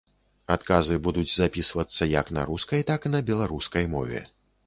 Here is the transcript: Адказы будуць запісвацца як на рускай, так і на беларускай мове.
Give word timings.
Адказы 0.53 0.95
будуць 1.07 1.33
запісвацца 1.33 2.09
як 2.13 2.33
на 2.37 2.47
рускай, 2.49 2.81
так 2.89 3.07
і 3.09 3.13
на 3.15 3.23
беларускай 3.31 3.85
мове. 3.95 4.27